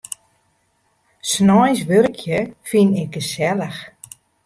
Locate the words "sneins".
1.29-1.81